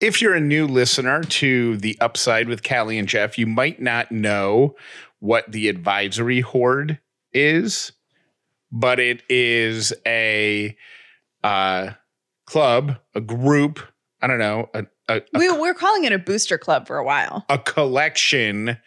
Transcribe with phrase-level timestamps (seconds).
[0.00, 4.12] if you're a new listener to the Upside with Callie and Jeff, you might not
[4.12, 4.76] know
[5.18, 6.98] what the advisory horde
[7.32, 7.92] is,
[8.70, 10.76] but it is a
[11.42, 11.90] uh,
[12.46, 13.80] club, a group.
[14.20, 17.04] I don't know, a, a, a We, we're calling it a booster club for a
[17.04, 17.44] while.
[17.48, 18.78] a collection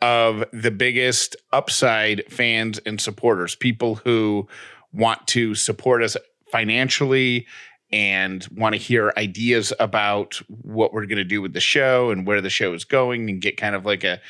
[0.00, 4.48] of the biggest upside fans and supporters, people who
[4.92, 6.16] want to support us
[6.50, 7.46] financially
[7.92, 12.26] and want to hear ideas about what we're going to do with the show and
[12.26, 14.20] where the show is going and get kind of like a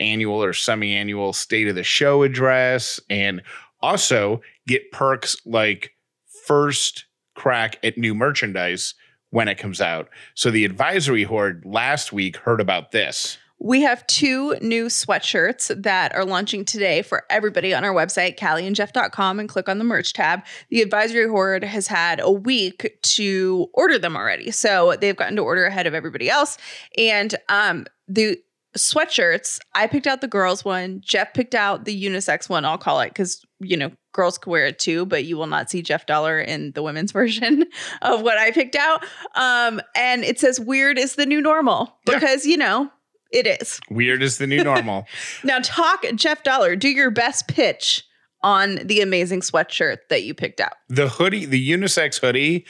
[0.00, 3.40] annual or semi-annual state of the show address and
[3.80, 5.92] also get perks like
[6.46, 7.04] first
[7.34, 8.94] crack at new merchandise
[9.30, 10.08] when it comes out.
[10.34, 13.38] So the advisory horde last week heard about this.
[13.60, 19.40] We have two new sweatshirts that are launching today for everybody on our website, callieandjeff.com,
[19.40, 20.42] and click on the merch tab.
[20.68, 24.50] The advisory horde has had a week to order them already.
[24.50, 26.58] So they've gotten to order ahead of everybody else.
[26.98, 28.38] And um, the
[28.76, 31.00] sweatshirts, I picked out the girls one.
[31.02, 34.66] Jeff picked out the unisex one, I'll call it, because, you know, girls can wear
[34.66, 37.64] it too, but you will not see Jeff Dauler in the women's version
[38.02, 39.04] of what I picked out.
[39.36, 42.14] Um, and it says weird is the new normal Yeah.
[42.18, 42.90] because, you know,
[43.34, 43.80] it is.
[43.90, 45.06] Weird is the new normal.
[45.44, 46.76] Now, talk Jeff Dauler.
[46.76, 48.02] Do your best pitch
[48.42, 50.74] on the amazing sweatshirt that you picked out.
[50.88, 52.66] the hoodie, the unisex hoodie,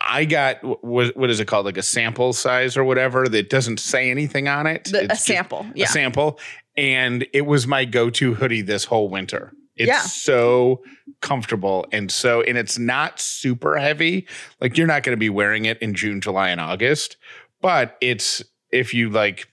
[0.00, 1.66] I got what what is it called?
[1.66, 4.84] Like a sample size or whatever that doesn't say anything on it.
[4.84, 5.66] The, a sample.
[5.76, 6.38] A sample.
[6.76, 9.52] And it was my go-to hoodie this whole winter.
[9.76, 10.00] It's Yeah.
[10.02, 10.82] so
[11.20, 14.26] comfortable and so and it's not super heavy.
[14.60, 17.16] Like you're not going to be wearing it in June, July, and August,
[17.60, 19.48] but it's if you like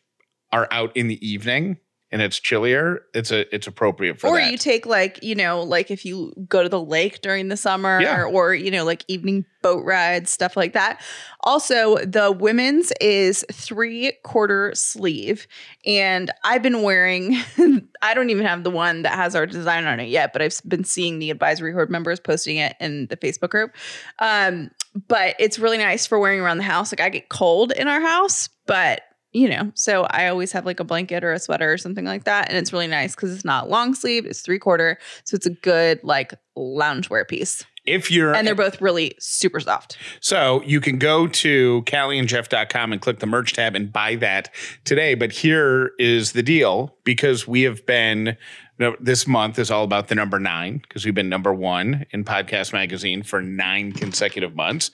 [0.56, 1.78] are out in the evening
[2.12, 4.50] and it's chillier, it's a it's appropriate for or that.
[4.52, 8.00] you take like, you know, like if you go to the lake during the summer
[8.00, 8.24] Yeah.
[8.24, 11.02] or, you know, like evening boat rides, stuff like that.
[11.42, 15.46] Also, the women's is three quarter sleeve.
[15.86, 17.36] And I've been wearing,
[18.02, 20.62] I don't even have the one that has our design on it yet, but I've
[20.66, 23.72] been seeing the advisory horde members posting it in the Facebook group.
[24.20, 24.70] Um,
[25.08, 26.94] but it's really nice for wearing around the house.
[26.94, 29.02] Like I get cold in our house, but
[29.36, 32.24] you know, so I always have like a blanket or a sweater or something like
[32.24, 32.48] that.
[32.48, 34.98] And it's really nice because it's not long sleeve, it's three quarter.
[35.26, 37.66] So it's a good like loungewear piece.
[37.86, 39.98] if you're And they're both really super soft.
[40.22, 45.16] So you can go to callieandjeff.com and click the merch tab and buy that today.
[45.16, 48.38] But here is the deal because we have been,
[48.80, 52.24] no, this month is all about the number nine because we've been number one in
[52.24, 54.92] Podcast Magazine for nine consecutive months.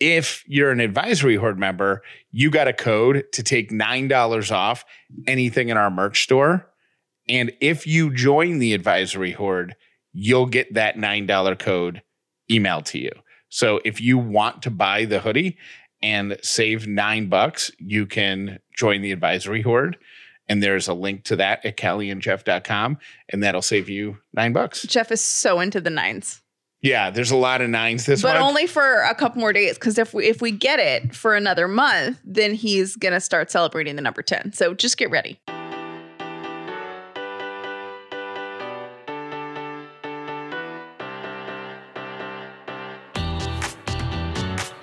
[0.00, 4.84] If you're an advisory horde member, you got a code to take $9 off
[5.26, 6.66] anything in our merch store.
[7.28, 9.76] And if you join the advisory horde,
[10.12, 12.02] you'll get that $9 code
[12.50, 13.10] emailed to you.
[13.50, 15.58] So if you want to buy the hoodie
[16.02, 19.98] and save nine bucks, you can join the advisory horde.
[20.48, 24.82] And there's a link to that at callieandjeff.com, and that'll save you nine bucks.
[24.82, 26.42] Jeff is so into the nines.
[26.82, 28.32] Yeah, there's a lot of nines this week.
[28.32, 28.48] but month.
[28.48, 29.74] only for a couple more days.
[29.74, 33.96] Because if we if we get it for another month, then he's gonna start celebrating
[33.96, 34.52] the number 10.
[34.54, 35.38] So just get ready.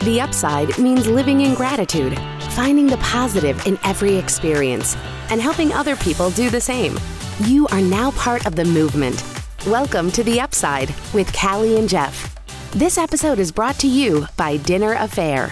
[0.02, 2.18] The upside means living in gratitude,
[2.52, 4.96] finding the positive in every experience,
[5.30, 6.98] and helping other people do the same.
[7.44, 9.22] You are now part of the movement.
[9.68, 12.36] Welcome to The Upside with Callie and Jeff.
[12.72, 15.52] This episode is brought to you by Dinner A'Fare.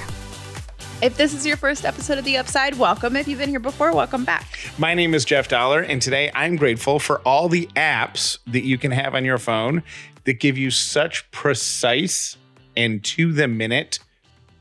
[1.01, 3.15] If this is your first episode of The Upside, welcome.
[3.17, 4.57] If you've been here before, welcome back.
[4.77, 8.77] My name is Jeff Dauler, and today I'm grateful for all the apps that you
[8.77, 9.83] can have on your phone
[10.23, 12.37] that give you such precise
[12.77, 13.99] and to the minute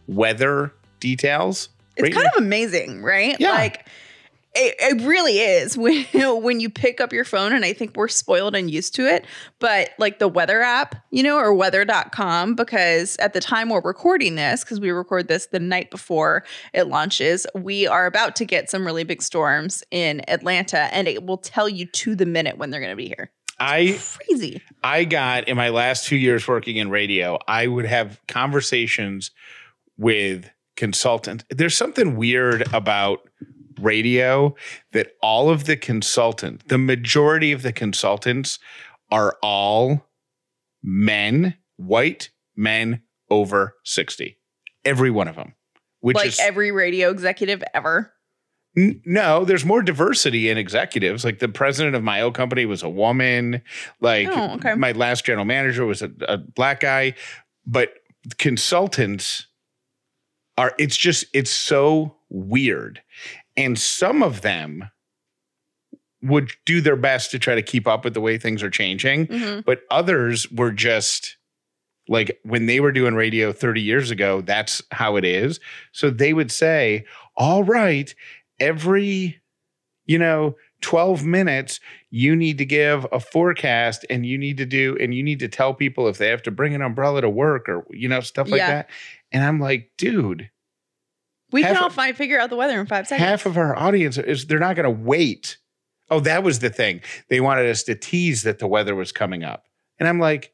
[0.09, 1.69] weather details.
[1.97, 2.39] It's Right kind now.
[2.39, 3.37] of amazing, right?
[3.39, 3.51] Yeah.
[3.53, 3.87] Like
[4.55, 6.05] it, it really is when
[6.43, 9.25] when you pick up your phone and I think we're spoiled and used to it,
[9.59, 14.35] but like the weather app, you know, or weather.com because at the time we're recording
[14.37, 18.71] this because we record this the night before it launches, we are about to get
[18.71, 22.71] some really big storms in Atlanta and it will tell you to the minute when
[22.71, 23.31] they're going to be here.
[23.59, 24.63] I Crazy.
[24.83, 29.31] I got in my last two years working in radio, I would have conversations
[29.97, 31.45] with consultants.
[31.51, 33.29] There's something weird about
[33.81, 34.55] radio
[34.93, 38.59] that all of the consultants, the majority of the consultants
[39.11, 40.07] are all
[40.83, 44.39] men, white men over 60.
[44.85, 45.55] Every one of them.
[46.01, 48.13] Which like is every radio executive ever.
[48.77, 51.25] N- No, there's more diversity in executives.
[51.25, 53.63] Like the president of my old company was a woman.
[54.01, 54.75] Like Oh, okay.
[54.75, 57.15] my last general manager was a, a black guy.
[57.67, 57.95] But
[58.39, 59.47] consultants
[60.59, 63.01] are it's just it's so weird.
[63.57, 64.91] And some of them
[66.23, 69.27] would do their best to try to keep up with the way things are changing,
[69.27, 69.65] Mhm.
[69.65, 71.37] but others were just
[72.09, 75.59] like when they were doing radio 30 years ago, that's how it is.
[75.93, 77.05] So they would say,
[77.37, 78.15] "All right,
[78.61, 79.41] every
[80.07, 81.81] you know, 12 minutes,
[82.11, 85.49] you need to give a forecast and you need to do, and you need to
[85.49, 88.51] tell people if they have to bring an umbrella to work or, you know, stuff
[88.51, 88.67] like Yeah.
[88.71, 88.91] that.
[89.33, 90.51] And I'm like, dude,
[91.55, 93.25] We Half can all find figure out the weather in five seconds.
[93.29, 95.57] half of our audience is, they're not going to wait.
[96.11, 97.01] Oh, that was the thing.
[97.31, 99.63] They wanted us to tease that the weather was coming up.
[100.01, 100.53] And I'm like,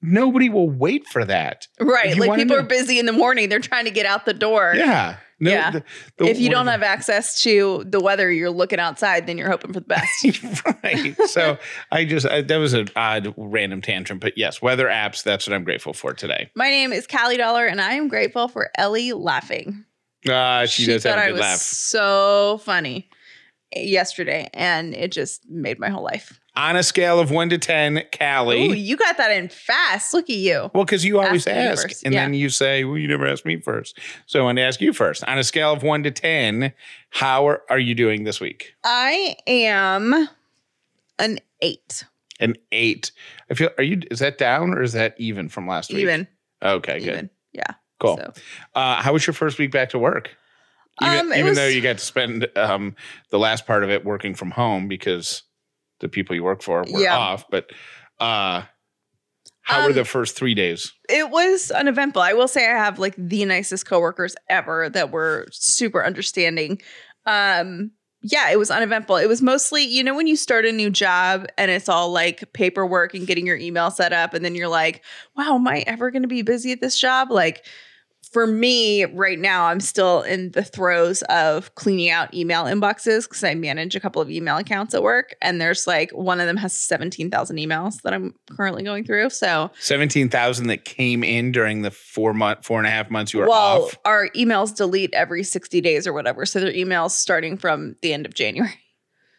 [0.00, 1.66] nobody will wait for that.
[1.78, 2.16] right.
[2.16, 3.50] Like people know- are busy in the morning.
[3.50, 4.72] They're trying to get out the door.
[4.76, 5.16] Yeah.
[5.40, 5.70] No, Yeah.
[5.72, 5.84] the-
[6.16, 9.72] the- if you don't have access to the weather, you're looking outside, then you're hoping
[9.72, 10.64] for the best.
[10.82, 11.16] right.
[11.26, 11.58] So
[11.92, 15.22] I just I, that was an odd random tantrum, but yes, weather apps.
[15.22, 16.50] That's what I'm grateful for today.
[16.54, 19.84] My name is Callie Dauler, and I am grateful for Ellie laughing.
[20.28, 21.58] Uh, she, does have thought a I good was laugh.
[21.58, 23.08] so funny
[23.74, 26.40] yesterday, and it just made my whole life.
[26.56, 28.66] On a scale of one to ten, Callie.
[28.68, 30.12] Ooh, you got that in fast.
[30.12, 30.70] Look at you.
[30.74, 32.24] well, because you always Ask ask, and yeah.
[32.24, 33.96] then you say, "Well, you never asked me first.
[34.26, 35.22] So I want to ask you first.
[35.24, 36.72] On a scale of one to ten,
[37.10, 38.74] how are, are you doing this week?
[38.82, 40.28] I am
[41.20, 42.04] an eight,
[42.40, 43.12] An eight.
[43.50, 43.70] I feel.
[43.78, 44.02] Are you?
[44.10, 46.00] Is that down or is that even from last week?
[46.00, 46.26] even,
[46.60, 47.08] Okay, good.
[47.08, 47.30] even.
[47.52, 47.74] Yeah.
[48.00, 48.16] Cool.
[48.16, 48.32] So,
[48.74, 50.30] Uh, how was your first week back to work?
[51.02, 52.96] Even, Um, even was- though you got to spend um,
[53.30, 55.42] the last part of it working from home because
[56.00, 57.16] the people you work for were Yeah.
[57.16, 57.70] off, but
[58.20, 58.62] uh,
[59.62, 60.92] how were Um, the first three days?
[61.08, 62.22] it was uneventful.
[62.22, 66.80] I will say I have like the nicest coworkers ever that were super understanding.
[67.26, 67.92] Um,
[68.22, 69.16] yeah, it was uneventful.
[69.16, 72.52] It was mostly, you know, when you start a new job and it's all like
[72.52, 75.04] paperwork and getting your email set up, and then you're like,
[75.36, 77.30] wow, am I ever going to be busy at this job?
[77.30, 77.64] Like,
[78.32, 83.42] for me right now, I'm still in the throes of cleaning out email inboxes because
[83.42, 85.34] I manage a couple of email accounts at work.
[85.40, 89.30] And there's like one of them has 17,000 emails that I'm currently going through.
[89.30, 93.32] So, Seventeen thousand that came in during the four month, four and a half months
[93.32, 93.98] you were well, off.
[94.04, 96.44] our emails delete every 60 days or whatever.
[96.44, 98.78] So they're emails starting from the end of January.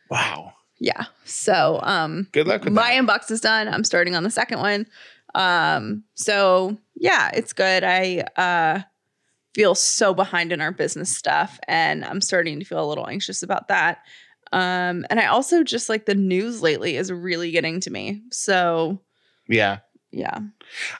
[0.09, 0.53] Wow.
[0.79, 1.05] Yeah.
[1.25, 3.03] So um Good luck with my that.
[3.03, 3.67] inbox is done.
[3.67, 4.87] I'm starting on the second one.
[5.35, 7.83] Um so yeah, it's good.
[7.83, 8.81] I uh
[9.55, 13.41] feel so behind in our business stuff and I'm starting to feel a little anxious
[13.43, 13.99] about that.
[14.51, 18.21] Um and I also just like the news lately is really getting to me.
[18.31, 19.01] So
[19.47, 19.79] Yeah.
[20.11, 20.39] yeah.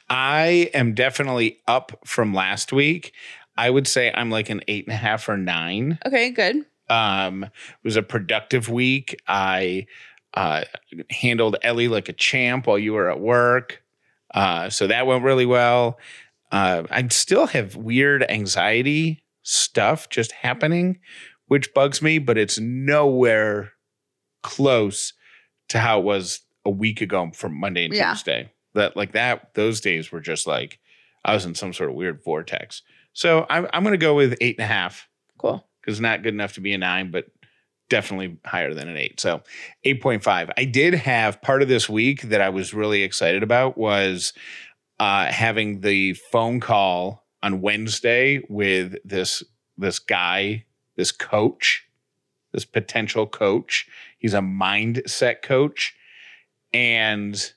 [0.10, 3.14] I am definitely up from last week.
[3.58, 6.00] I would say I'm like an eight and a half or nine.
[6.06, 6.66] Okay, good.
[6.90, 7.52] Um, it
[7.84, 9.22] was a productive week.
[9.28, 9.86] I
[10.34, 10.64] uh,
[11.10, 13.84] handled Ellie like a champ while you were at work.
[14.34, 15.98] Uh, so that went really well.
[16.52, 21.00] Uh, I still have weird anxiety stuff just happening,
[21.48, 23.74] which bugs me, but it's nowhere
[24.44, 25.14] close
[25.70, 28.14] to how it was a week ago from Monday and Yeah.
[28.14, 28.52] Tuesday.
[28.76, 30.80] That like that, those days were just like
[31.26, 32.82] I was in some sort of weird vortex.
[33.14, 35.68] So I'm I'm gonna go with eight and a half Cool.
[35.82, 37.26] because not good enough to be a nine, but
[37.90, 39.20] definitely higher than an eight.
[39.20, 39.42] So
[39.86, 40.52] 8.5.
[40.56, 44.34] I did have part of this week that I was really excited about was
[45.00, 49.44] uh, having the phone call on Wednesday with this
[49.78, 50.66] this guy,
[50.98, 51.88] this coach,
[52.52, 53.88] this potential coach.
[54.18, 55.96] He's a mindset coach.
[56.74, 57.54] And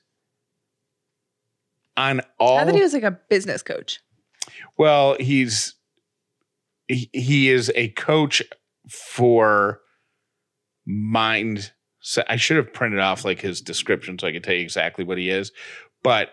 [1.97, 3.99] on all I thought he was like a business coach.
[4.77, 5.75] well, he's
[6.87, 8.41] he, he is a coach
[8.89, 9.81] for
[10.85, 11.71] mind.
[11.99, 15.03] So I should have printed off like his description so I could tell you exactly
[15.05, 15.51] what he is.
[16.03, 16.31] But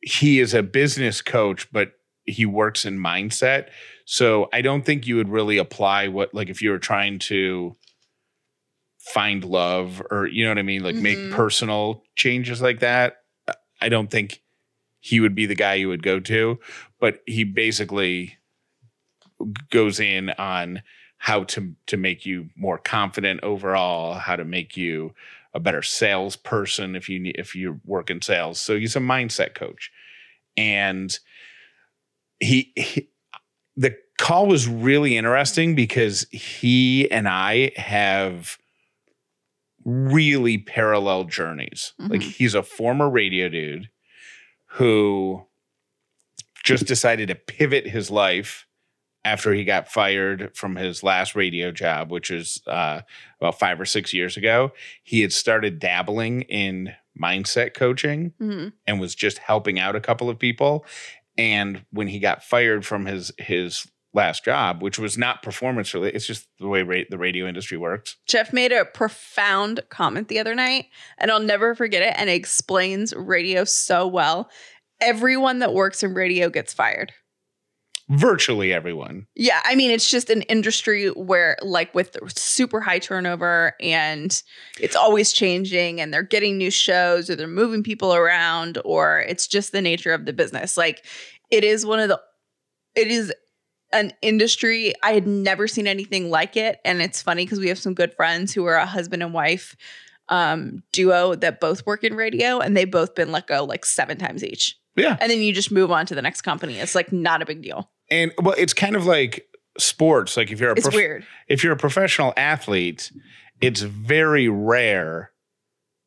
[0.00, 1.92] he is a business coach, but
[2.24, 3.68] he works in mindset.
[4.04, 7.76] So I don't think you would really apply what like if you were trying to
[9.12, 11.02] find love or you know what I mean, like Mhm.
[11.02, 13.16] make personal changes like that.
[13.80, 14.42] I don't think
[15.00, 16.60] he would be the guy you would go to,
[17.00, 18.38] but he basically
[19.70, 20.82] goes in on
[21.24, 25.14] how to to make you more confident overall, how to make you
[25.54, 28.60] a better salesperson if you need if you work in sales.
[28.60, 29.92] So he's a mindset coach.
[30.56, 31.16] And
[32.40, 33.08] he, he
[33.76, 38.58] the call was really interesting because he and I have
[39.84, 41.92] really parallel journeys.
[42.00, 42.32] Like Mhm.
[42.32, 43.90] he's a former radio dude
[44.78, 45.46] who
[46.64, 48.66] just decided to pivot his life
[49.24, 53.02] after he got fired from his last radio job, which is uh,
[53.40, 54.72] about five or six years ago.
[55.02, 58.72] He had started dabbling in mindset coaching Mhm.
[58.86, 60.84] and was just helping out a couple of people.
[61.38, 66.16] And when he got fired from his his last job, which was not performance related,
[66.16, 68.16] it's just the way ra- the radio industry works.
[68.26, 70.86] Jeff made a profound comment the other night,
[71.16, 72.12] and I'll never forget it.
[72.18, 74.50] And it explains radio so well.
[75.00, 77.12] Everyone that works in radio gets fired.
[78.08, 79.26] Virtually everyone.
[79.34, 84.42] Yeah, I mean, it's just an industry where, like, with super high turnover and
[84.80, 89.46] it's always changing, and they're getting new shows or they're moving people around, or it's
[89.46, 90.76] just the nature of the business.
[90.76, 91.06] Like,
[91.50, 92.20] it is one of the,
[92.94, 93.32] it is
[93.92, 97.78] an industry I had never seen anything like it, and it's funny because we have
[97.78, 99.76] some good friends who are a husband and wife
[100.28, 104.18] um, duo that both work in radio, and they've both been let go like seven
[104.18, 104.76] times each.
[104.96, 105.16] Yeah.
[105.20, 106.78] And then you just move on to the next company.
[106.78, 107.90] It's like not a big deal.
[108.10, 109.46] And well, it's kind of like
[109.78, 110.36] sports.
[110.36, 111.26] Like if you're a It's prof- weird.
[111.48, 113.10] if you're a professional athlete,
[113.60, 115.30] it's very rare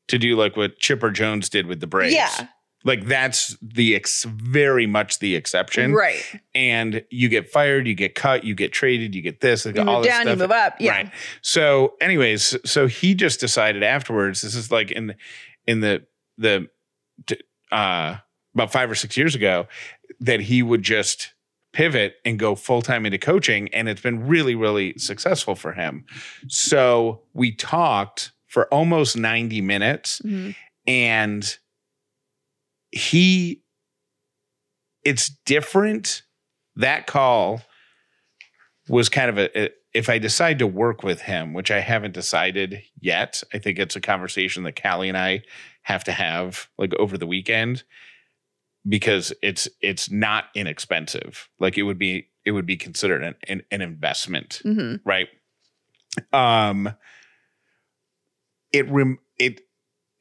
[0.10, 2.13] to do like what Chipper Jones did with the Braves.
[2.13, 2.48] Yeah.
[2.84, 5.94] Like that's the ex- very much the exception.
[5.96, 6.22] Right.
[6.54, 9.86] And you get fired, you get cut, you get traded, you get this, You all
[9.96, 10.75] move this down, you move up.
[10.80, 10.92] Yeah.
[10.92, 11.12] Right.
[11.42, 14.44] So, anyways, so he just decided afterwards.
[14.44, 15.15] This is like in
[15.65, 16.06] in the
[16.38, 16.68] the
[17.72, 18.18] uh
[18.55, 19.67] about five or six years ago
[20.19, 21.33] that he would just
[21.74, 26.05] pivot and go full time into coaching, and it's been really really successful for him.
[26.47, 30.55] So we talked for almost ninety minutes, Mhm.
[30.88, 31.57] and
[32.91, 33.62] he
[35.03, 36.24] it's different
[36.77, 37.62] that call
[38.88, 42.13] was kind of a, a if I decide to work with him, which I haven't
[42.13, 45.43] decided yet, I think it's a conversation that Callie and I
[45.83, 47.83] have to have like over the weekend
[48.88, 51.50] because it's it's not inexpensive.
[51.60, 55.01] Like it would be it would be considered an, an, an investment Mhm.
[55.04, 55.27] right
[56.32, 56.94] um
[58.72, 59.62] it rem- it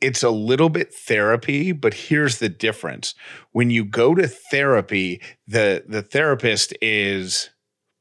[0.01, 3.15] it's a little bit therapy but here's the difference
[3.53, 7.51] when you go to therapy the the therapist is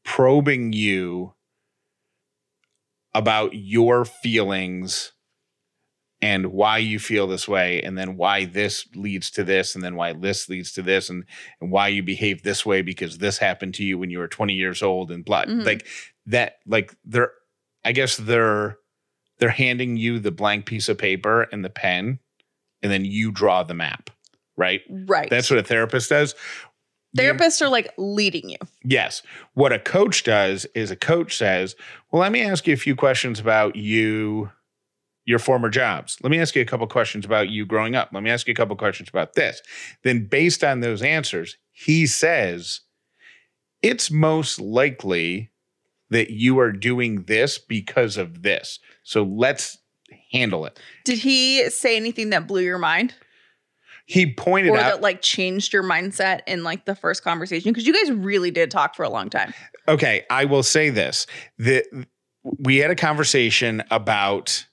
[0.05, 1.33] probing you
[3.13, 5.11] about your feelings
[6.23, 9.95] and why you feel this way and then why this leads to this and then
[9.95, 11.25] why this leads to this and,
[11.61, 14.53] and why you behave this way because this happened to you when you were 20
[14.53, 15.65] years old and blah Mhm.
[15.65, 15.85] like
[16.25, 17.31] that like they're
[17.85, 18.77] i guess they're
[19.39, 22.19] they're handing you the blank piece of paper and the pen
[22.81, 24.09] and then you draw the map
[24.55, 25.29] right Right.
[25.29, 26.35] that's what a therapist does
[27.15, 28.57] The- therapists are like leading you.
[28.83, 29.21] Yes.
[29.53, 31.75] What a coach does is a coach says,
[32.11, 34.49] Well, let me ask you a few questions about you,
[35.25, 36.17] your former jobs.
[36.21, 38.09] Let me ask you a couple questions about you growing up.
[38.11, 39.61] Let me ask you a couple questions about this.
[40.03, 42.81] Then, based on those answers, he says,
[43.81, 45.51] It's most likely
[46.09, 48.79] that you are doing this because of this.
[49.03, 49.77] So let's
[50.31, 50.79] handle it.
[51.05, 53.13] Did he say anything that blew your mind
[54.05, 54.83] He pointed or out.
[54.83, 57.71] that like changed your mindset in like the first conversation?
[57.71, 59.53] Because you guys really did talk for a long time.
[59.87, 61.25] okay, I will say this.
[61.59, 61.85] that
[62.59, 64.65] we had a conversation about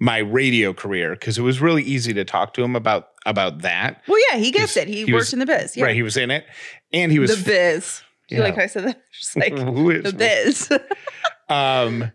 [0.00, 4.02] my radio career because it was really easy to talk to him about about that.
[4.08, 4.88] Well, yeah, he gets it.
[4.88, 5.76] He, he worked was- in the biz.
[5.76, 5.84] Yeah.
[5.84, 6.46] Right, he was in it,
[6.92, 8.02] and he was the biz.
[8.28, 8.46] Do you Yeah.
[8.48, 9.02] like how I said that?
[9.12, 10.70] Just like the biz.
[11.48, 12.10] um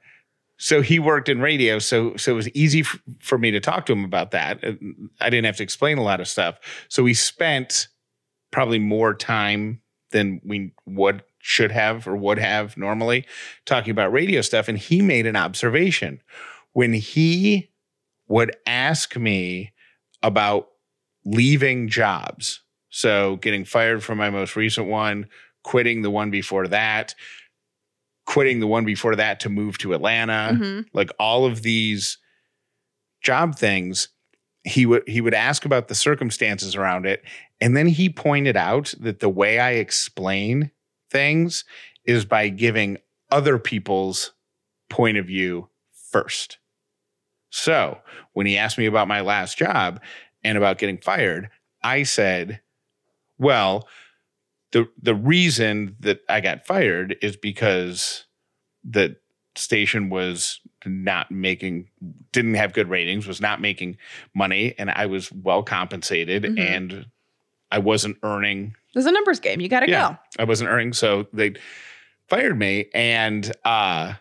[0.57, 3.85] so he worked in radio so so it was easy f- for me to talk
[3.85, 4.63] to him about that
[5.19, 7.89] i didn't have to explain a lot of stuff so we spent
[8.51, 13.25] probably more time than we would should have or would have normally
[13.65, 16.21] talking about radio stuff and he made an observation
[16.71, 17.69] when he
[18.27, 19.71] would ask me
[20.23, 20.69] about
[21.25, 25.27] leaving jobs so getting fired from my most recent one
[25.63, 27.15] quitting the one before that
[28.25, 30.87] quitting the one before that to move to Atlanta, Mhm.
[30.93, 32.17] like all of these
[33.21, 34.09] job things,
[34.63, 37.23] he would he would ask about the circumstances around it,
[37.61, 40.71] and then he pointed out that the way I explain
[41.11, 41.65] things
[42.03, 42.97] is by giving
[43.31, 44.33] other people's
[44.89, 45.69] point of view
[46.11, 46.57] first.
[47.55, 47.99] So
[48.33, 50.01] when he asked me about my last job
[50.43, 51.49] and about getting fired,
[51.83, 52.61] I said,
[53.37, 53.87] "Well."
[54.71, 58.25] the the reason that I got fired is because
[58.83, 59.15] the
[59.55, 61.87] station was not making
[62.33, 63.95] didn't have good ratings, was not making
[64.33, 66.59] money, and I was well compensated Mhm.
[66.59, 67.05] and
[67.71, 69.61] I wasn't earning There's a numbers game.
[69.61, 70.09] You got to Yeah.
[70.09, 70.17] go.
[70.39, 71.53] I wasn't earning, so they
[72.27, 72.87] fired me.
[72.93, 74.15] And uh,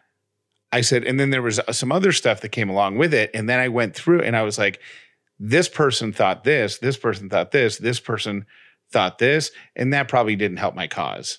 [0.74, 3.30] I said, and then there was uh, some other stuff that came along with it.
[3.32, 4.80] And then I went through and I was like,
[5.38, 8.44] this person thought this, this person thought this, this person
[8.90, 11.38] thought this, and that probably didn't help my cause.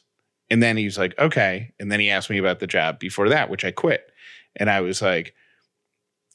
[0.49, 1.73] And then he's like, okay.
[1.81, 4.09] And then he asked me about the job before that, which I quit.
[4.55, 5.35] And I was like,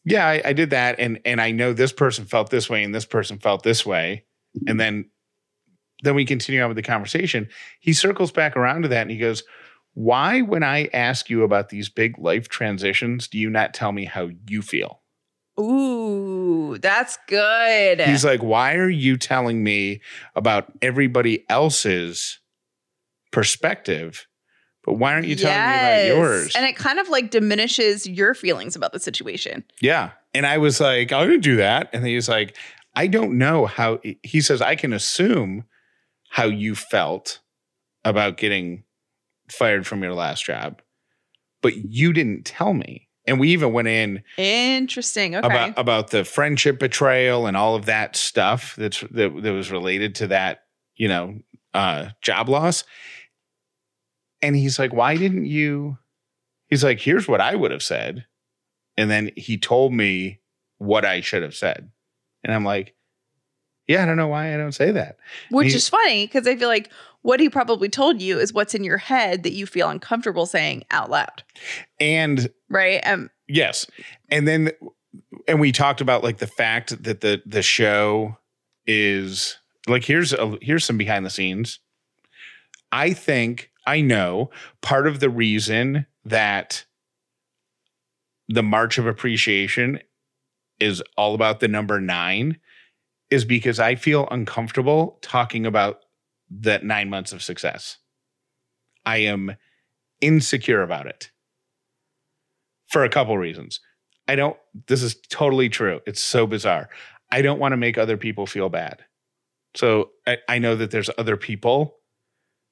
[0.04, 0.99] yeah, I, I did that.
[0.99, 4.25] And and I know this person felt this way and this person felt this way.
[4.66, 5.09] And then
[6.02, 7.49] then we continue on with the conversation.
[7.80, 9.42] He circles back around to that and he goes,
[9.94, 14.04] Why, when I ask you about these big life transitions, do you not tell me
[14.04, 15.02] how you feel?
[15.59, 18.00] Ooh, that's good.
[18.00, 20.00] He's like, Why are you telling me
[20.35, 22.38] about everybody else's
[23.32, 24.26] perspective?
[24.85, 26.56] But why aren't you telling me about yours?
[26.56, 29.64] And it kind of like diminishes your feelings about the situation.
[29.80, 30.12] Yeah.
[30.32, 31.90] And I was like, I didn't do that.
[31.92, 32.56] And he's like,
[32.94, 35.64] I don't know how he says I can assume
[36.30, 37.40] how you felt
[38.04, 38.85] about getting
[39.50, 40.80] fired from your last job,
[41.62, 43.09] but you didn't tell me.
[43.26, 45.47] And we even went in interesting okay.
[45.47, 50.14] about about the friendship betrayal and all of that stuff that's that, that was related
[50.16, 50.64] to that,
[50.97, 51.38] you know,
[51.75, 52.85] uh job loss.
[54.42, 55.99] And he's like, "Why didn't you?"
[56.69, 58.25] He's like, "Here's what I would have said."
[58.97, 60.40] And then he told me
[60.78, 61.90] what I should have said.
[62.42, 62.95] And I'm like,
[63.90, 65.19] yeah, I don't know why I don't say that.
[65.50, 66.90] Which is funny because I feel like
[67.22, 70.84] what he probably told you is what's in your head that you feel uncomfortable saying
[70.90, 71.42] out loud.
[71.98, 73.00] And right.
[73.06, 73.86] Um, yes.
[74.30, 74.70] And then,
[75.46, 78.36] and we talked about like the fact that the the show
[78.86, 81.80] is like here's a, here's some behind the scenes.
[82.92, 84.50] I think I know
[84.80, 86.84] part of the reason that
[88.48, 90.00] the March of Appreciation
[90.80, 92.58] is all about the number nine
[93.30, 96.00] is because I feel uncomfortable talking about
[96.50, 97.99] that nine months of success.
[99.07, 99.57] I am
[100.21, 101.30] insecure about it
[102.87, 103.80] for a couple reasons.
[104.28, 106.00] I don't, this is totally true.
[106.07, 106.88] It's so bizarre.
[107.30, 109.04] I don't want to make other people feel bad.
[109.75, 111.97] So I, I know that there's other people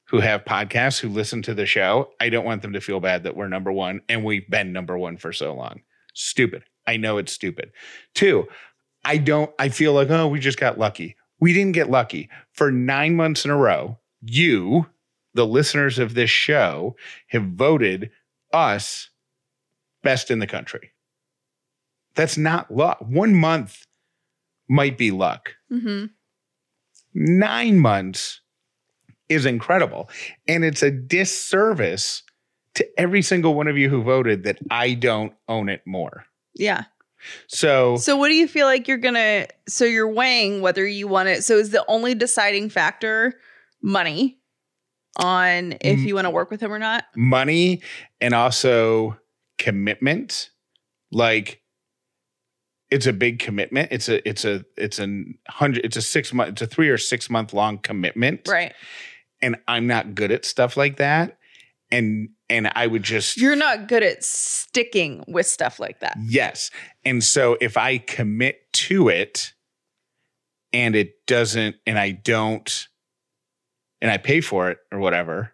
[0.08, 2.10] who have podcasts who listen to the show.
[2.20, 4.96] I don't want them to feel bad that we're number one and we've been number
[4.96, 5.82] one for so long.
[6.14, 6.64] Stupid.
[6.86, 7.72] I know it's stupid.
[8.14, 8.48] Two,
[9.04, 11.16] I don't, I feel like, oh, we just got lucky.
[11.40, 12.28] We didn't get lucky.
[12.52, 14.86] For nine months in a row, you,
[15.34, 16.96] the listeners of this show,
[17.28, 18.10] have voted
[18.52, 19.10] us
[20.02, 20.92] best in the country.
[22.14, 22.98] That's not luck.
[23.00, 23.84] One month
[24.68, 25.54] might be luck.
[25.72, 26.06] Mm-hmm.
[27.14, 28.40] Nine months
[29.28, 30.10] is incredible.
[30.46, 32.22] And it's a disservice
[32.74, 36.24] to every single one of you who voted that I don't own it more.
[36.54, 36.84] Yeah.
[37.46, 41.08] So So what do you feel like you're going to so you're weighing whether you
[41.08, 43.34] want it so is the only deciding factor
[43.82, 44.38] money
[45.16, 47.04] on if you want to work with him or not?
[47.16, 47.82] Money
[48.20, 49.18] and also
[49.58, 50.50] commitment.
[51.10, 51.62] Like
[52.90, 53.88] it's a big commitment.
[53.90, 56.98] It's a it's a it's a hundred it's a six month it's a three or
[56.98, 58.48] six month long commitment.
[58.48, 58.72] Right.
[59.42, 61.38] And I'm not good at stuff like that.
[61.90, 66.16] And and I would just You're not good at sticking with stuff like that.
[66.20, 66.70] Yes.
[67.04, 69.52] And so if I commit to it
[70.72, 72.88] and it doesn't and I don't
[74.00, 75.52] and I pay for it or whatever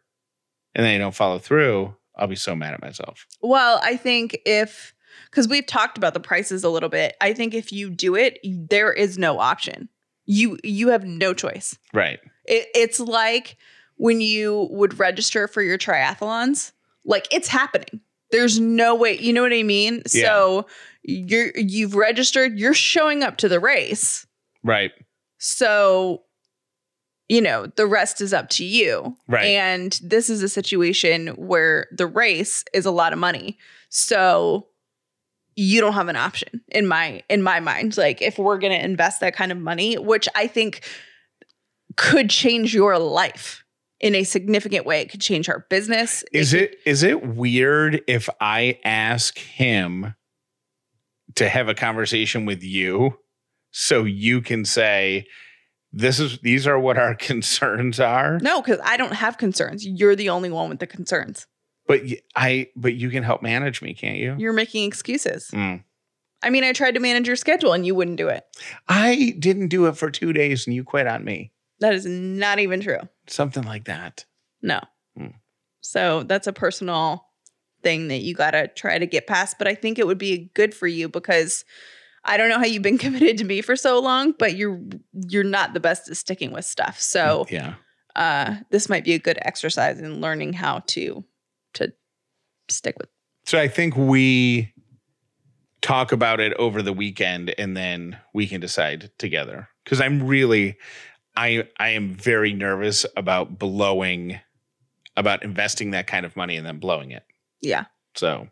[0.74, 3.26] and then I don't follow through, I'll be so mad at myself.
[3.40, 4.94] Well, I think if
[5.30, 8.38] cuz we've talked about the prices a little bit, I think if you do it,
[8.44, 9.88] there is no option.
[10.26, 11.76] You you have no choice.
[11.92, 12.20] Right.
[12.46, 13.56] It, it's like
[13.96, 16.72] when you would register for your triathlons
[17.04, 18.00] like it's happening.
[18.30, 20.02] There's no way, you know what I mean?
[20.12, 20.24] Yeah.
[20.24, 20.66] So
[21.02, 24.26] you're you've registered, you're showing up to the race.
[24.62, 24.92] Right.
[25.38, 26.22] So
[27.28, 29.16] you know, the rest is up to you.
[29.26, 29.46] Right.
[29.46, 33.58] And this is a situation where the race is a lot of money.
[33.88, 34.66] So
[35.56, 37.96] you don't have an option in my in my mind.
[37.96, 40.86] Like if we're going to invest that kind of money, which I think
[41.96, 43.63] could change your life
[44.04, 45.00] in a significant way.
[45.00, 46.22] It could change our business.
[46.30, 50.14] Is it, it is it weird if I ask him
[51.36, 53.18] to have a conversation with you
[53.70, 55.26] so you can say
[55.90, 58.38] this is these are what our concerns are?
[58.40, 59.86] No, cuz I don't have concerns.
[59.86, 61.46] You're the only one with the concerns.
[61.86, 62.02] But
[62.36, 64.36] I but you can help manage me, can't you?
[64.38, 65.48] You're making excuses.
[65.50, 65.82] Mm.
[66.42, 68.44] I mean, I tried to manage your schedule and you wouldn't do it.
[68.86, 71.53] I didn't do it for 2 days and you quit on me.
[71.80, 73.00] That is not even true.
[73.26, 74.24] Something like that.
[74.62, 74.80] No.
[75.16, 75.28] Hmm.
[75.80, 77.26] So that's a personal
[77.82, 79.56] thing that you got to try to get past.
[79.58, 81.64] But I think it would be good for you because
[82.24, 84.80] I don't know how you've been committed to me for so long, but you're
[85.28, 87.00] you're not the best at sticking with stuff.
[87.00, 87.74] So yeah,
[88.16, 91.24] uh, this might be a good exercise in learning how to
[91.74, 91.92] to
[92.68, 93.08] stick with.
[93.44, 94.72] So I think we
[95.82, 100.78] talk about it over the weekend and then we can decide together because I'm really
[101.36, 104.40] I I am very nervous about blowing
[105.16, 107.24] about investing that kind of money and then blowing it.
[107.60, 107.84] Yeah.
[108.16, 108.48] So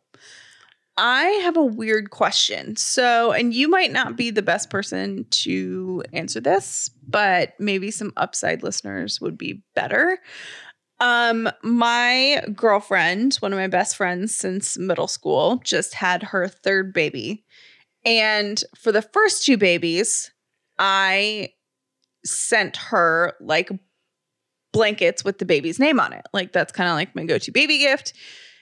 [0.97, 2.77] I have a weird question.
[2.77, 8.13] So, and you might not be the best person to answer this, but maybe some
[8.17, 10.19] upside listeners would be better.
[11.01, 16.93] Um, my girlfriend, one of my best friends since middle school, just had her third
[16.93, 17.45] baby.
[18.05, 20.31] And for the first two babies,
[20.79, 21.51] I
[22.25, 23.71] sent her like
[24.73, 26.25] blankets with the baby's name on it.
[26.33, 28.15] Like that's kind of like my go-to baby gift.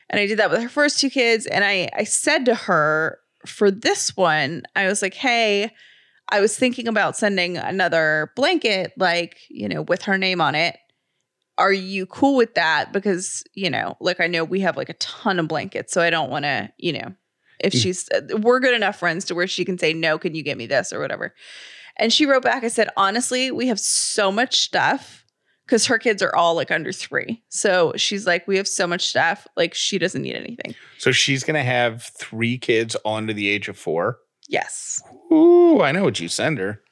[0.09, 1.47] And I did that with her first two kids.
[1.47, 5.71] And I I said to her for this one, I was like, hey,
[6.29, 10.77] I was thinking about sending another blanket, like, you know, with her name on it.
[11.59, 12.93] Are you cool with that?
[12.93, 15.93] Because, you know, like I know we have like a ton of blankets.
[15.93, 17.15] So I don't want to, you know,
[17.59, 17.83] if Mm.
[17.83, 20.67] she's, we're good enough friends to where she can say, no, can you get me
[20.67, 21.35] this or whatever.
[22.01, 25.25] And she wrote back, I said, honestly, we have so much stuff
[25.67, 27.43] because her kids are all like under three.
[27.51, 29.47] So she's like, we have so much stuff.
[29.57, 30.75] Like she doesn't need anything.
[30.99, 34.19] So she's gonna have three kids under the age of four.
[34.49, 35.01] Yes.
[35.31, 36.83] Ooh, I know what you send her.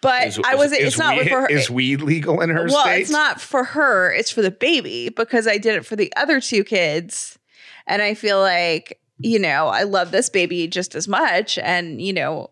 [0.00, 1.46] But Is- I wasn't, is it's not weed, for her.
[1.48, 3.02] Is weed legal in her well, state?
[3.02, 4.12] it's not for her.
[4.12, 7.38] It's for the baby because I did it for the other two kids.
[7.88, 11.58] And I feel like, you know, I love this baby just as much.
[11.58, 12.50] And, you know,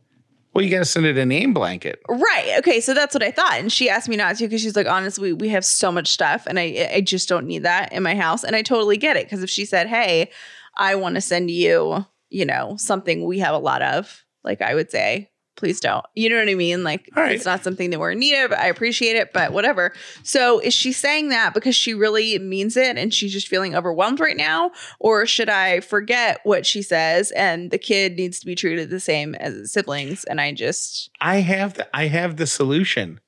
[0.54, 2.00] Well, you gotta send it a name blanket.
[2.08, 2.54] Right.
[2.58, 2.80] Okay.
[2.80, 3.54] So that's what I thought.
[3.54, 6.46] And she asked me not to because she's like, honestly, we have so much stuff
[6.46, 8.44] and I I just don't need that in my house.
[8.44, 9.26] And I totally get it.
[9.26, 10.30] Because if she said, Hey,
[10.76, 14.74] I want to send you, you know, something we have a lot of, like I
[14.74, 16.04] would say, please don't.
[16.14, 16.84] You know what I mean?
[16.84, 17.32] Like right.
[17.32, 18.52] it's not something that we're in need of.
[18.52, 19.92] I appreciate it, but whatever.
[20.22, 24.20] So is she saying that because she really means it and she's just feeling overwhelmed
[24.20, 24.72] right now?
[24.98, 29.00] Or should I forget what she says and the kid needs to be treated the
[29.00, 30.24] same as siblings?
[30.24, 33.20] And I just I have the I have the solution.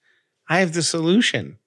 [0.49, 1.59] I have the solution.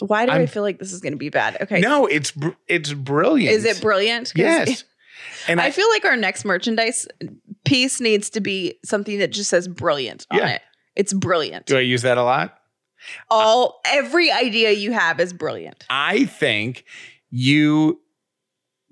[0.00, 1.58] Why do i I'm- feel like this is going to be bad?
[1.60, 1.80] Okay.
[1.80, 3.54] No, it's br- it's brilliant.
[3.54, 4.32] Is it brilliant?
[4.34, 4.84] Yes.
[5.46, 7.06] And I, I, feel like our next merchandise
[7.64, 10.48] piece needs to be something that just says brilliant on Yeah.
[10.50, 10.62] it.
[10.96, 11.66] It's brilliant.
[11.66, 12.58] do I use that a lot?
[13.30, 15.84] All every idea you have is brilliant.
[15.90, 16.84] I think
[17.30, 18.00] you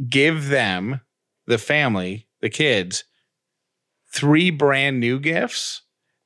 [0.09, 1.01] give them
[1.47, 3.05] the family, the kids,
[4.13, 5.83] three brand new gifts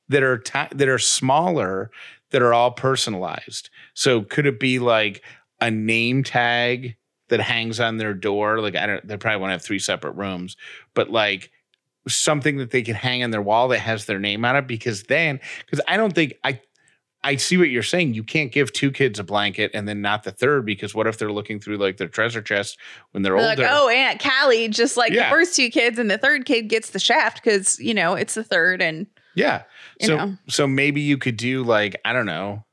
[0.09, 1.91] that are ti- that are smaller
[2.31, 3.69] that are all personalized.
[3.93, 5.23] So could it be like
[5.61, 6.95] a name tag
[7.29, 8.59] that hangs on their door?
[8.59, 10.57] Like I don't they probably want to have three separate rooms,
[10.93, 11.51] but like
[12.07, 15.03] something that they can hang on their wall that has their name on it because
[15.03, 16.61] then because I don't think I
[17.23, 18.13] I see what you're saying.
[18.13, 21.17] You can't give two kids a blanket and then not the third because what if
[21.17, 22.77] they're looking through like their treasure chest
[23.11, 23.61] when they're, They're older?
[23.63, 25.23] like, oh, Aunt Callie, just like Yeah.
[25.29, 28.35] the first two kids, and the third kid gets the shaft because you know it's
[28.35, 29.63] the third, and yeah.
[30.01, 30.37] So know.
[30.47, 32.63] so maybe you could do like I don't know,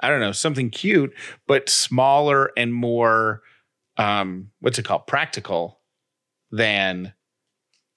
[0.00, 1.12] I don't know something cute
[1.46, 3.42] but smaller and more
[3.98, 5.80] um what's it called practical
[6.50, 7.12] than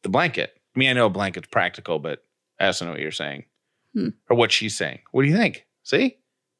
[0.03, 0.53] the blanket.
[0.75, 2.23] I mean I know a blanket's practical, but
[2.59, 3.45] I also know what you're saying
[3.93, 4.09] Hmm.
[4.29, 4.99] or what she's saying.
[5.11, 5.65] What do you think?
[5.83, 6.17] See?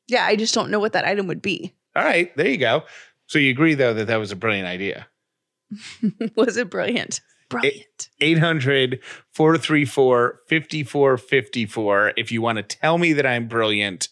[0.07, 1.75] yeah, I just don't know what that item would be.
[1.95, 2.83] All right, there you go.
[3.27, 5.07] So you agree though that that was a brilliant idea.
[6.35, 7.21] Was it brilliant?
[7.49, 8.09] Brilliant.
[8.21, 8.99] 800
[9.33, 14.09] 434 5454 if you want to tell me that I'm brilliant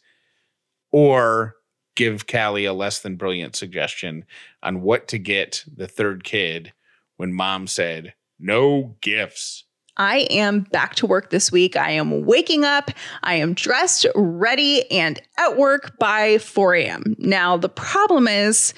[0.92, 1.56] or
[1.96, 4.26] give Callie a less than brilliant suggestion
[4.62, 6.74] on what to get the third kid
[7.18, 9.64] when mom said no gifts.
[9.98, 11.76] I am back to work this week.
[11.76, 12.92] I am waking up.
[13.24, 17.16] I am dressed, ready, and at work by 4 a.m.
[17.18, 18.74] Now, the problem is,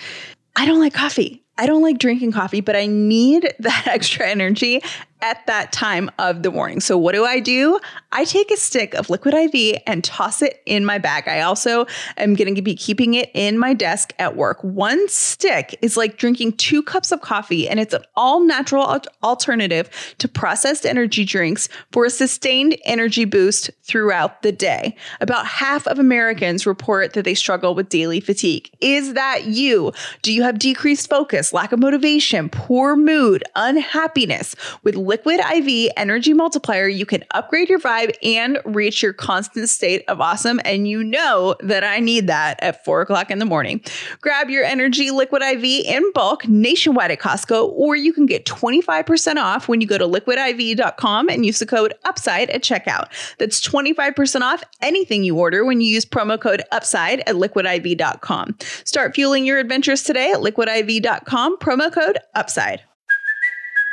[0.55, 1.43] I don't like coffee.
[1.57, 4.81] I don't like drinking coffee, but I need that extra energy
[5.21, 6.79] at that time of the morning.
[6.79, 7.79] So, what do I do?
[8.11, 11.27] I take a stick of liquid IV and toss it in my bag.
[11.27, 11.85] I also
[12.17, 14.63] am going to be keeping it in my desk at work.
[14.63, 20.15] One stick is like drinking two cups of coffee, and it's an all natural alternative
[20.19, 24.95] to processed energy drinks for a sustained energy boost throughout the day.
[25.21, 28.69] About half of Americans report that they struggle with daily fatigue.
[28.81, 29.91] Is that you?
[30.21, 34.55] Do you have decreased focus, lack of motivation, poor mood, unhappiness?
[34.83, 40.03] With Liquid IV Energy Multiplier, you can upgrade your vibe and reach your constant state
[40.07, 40.61] of awesome.
[40.63, 43.81] And you know that I need that at four o'clock in the morning.
[44.21, 49.37] Grab your Energy Liquid IV in bulk nationwide at Costco, or you can get 25%
[49.37, 53.07] off when you go to liquidiv.com and use the code UPSIDE at checkout.
[53.39, 58.57] That's 25% off anything you order when you use promo code UPSIDE at liquidiv.com.
[58.83, 62.81] Start fueling your adventures today at liquidiv.com, promo code UPSIDE.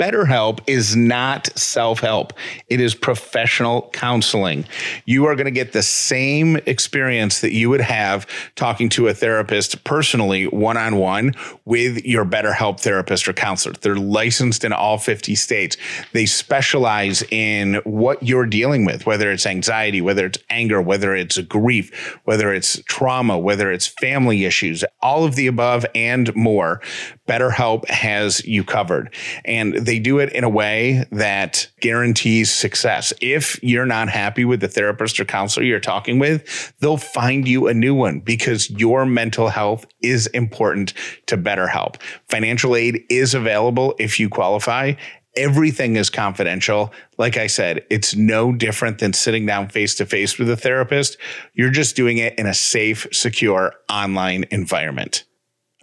[0.00, 2.32] BetterHelp is not self help.
[2.68, 4.64] It is professional counseling.
[5.04, 8.26] You are going to get the same experience that you would have
[8.56, 13.74] talking to a therapist personally, one on one, with your BetterHelp therapist or counselor.
[13.80, 15.76] They're licensed in all 50 states.
[16.12, 21.38] They specialize in what you're dealing with, whether it's anxiety, whether it's anger, whether it's
[21.38, 26.80] grief, whether it's trauma, whether it's family issues, all of the above and more.
[27.28, 29.14] BetterHelp has you covered.
[29.44, 33.12] And they do it in a way that guarantees success.
[33.20, 37.68] If you're not happy with the therapist or counselor you're talking with, they'll find you
[37.68, 40.94] a new one because your mental health is important
[41.26, 42.00] to BetterHelp.
[42.28, 44.94] Financial aid is available if you qualify.
[45.36, 46.92] Everything is confidential.
[47.18, 51.16] Like I said, it's no different than sitting down face to face with a therapist.
[51.54, 55.24] You're just doing it in a safe, secure online environment.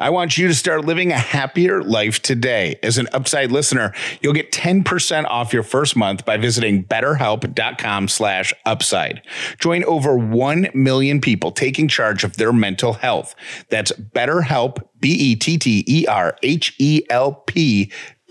[0.01, 2.79] I want you to start living a happier life today.
[2.81, 8.51] As an Upside listener, you'll get 10% off your first month by visiting betterhelp.com slash
[8.65, 9.21] upside.
[9.59, 13.35] Join over 1 million people taking charge of their mental health.
[13.69, 15.41] That's betterhelp, B-E-T-T-E-R-H-E-L-P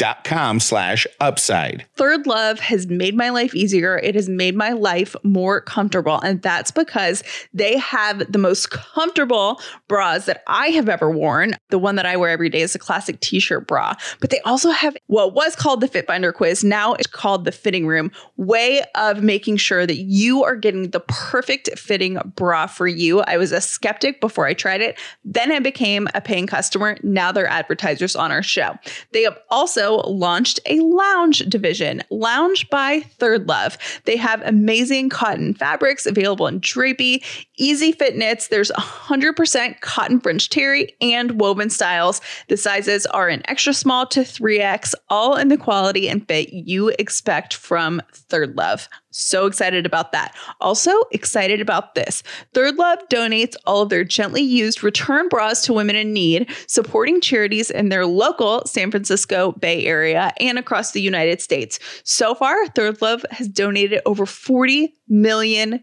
[0.00, 1.84] dot com slash upside.
[1.94, 3.98] Third Love has made my life easier.
[3.98, 6.18] It has made my life more comfortable.
[6.20, 11.54] And that's because they have the most comfortable bras that I have ever worn.
[11.68, 13.94] The one that I wear every day is a classic t shirt bra.
[14.20, 16.64] But they also have what was called the Fit Finder quiz.
[16.64, 21.00] Now it's called the fitting room way of making sure that you are getting the
[21.00, 23.20] perfect fitting bra for you.
[23.20, 24.98] I was a skeptic before I tried it.
[25.26, 26.96] Then I became a paying customer.
[27.02, 28.76] Now they're advertisers on our show.
[29.12, 33.78] They have also launched a lounge division, Lounge by Third Love.
[34.04, 37.24] They have amazing cotton fabrics available in drapey,
[37.58, 38.48] easy fit knits.
[38.48, 42.20] There's 100% cotton French terry and woven styles.
[42.48, 46.88] The sizes are an extra small to 3X, all in the quality and fit you
[46.98, 48.88] expect from Third Love.
[49.10, 50.34] So excited about that.
[50.60, 52.22] Also, excited about this.
[52.54, 57.20] Third Love donates all of their gently used return bras to women in need, supporting
[57.20, 61.80] charities in their local San Francisco Bay Area and across the United States.
[62.04, 65.82] So far, Third Love has donated over $40 million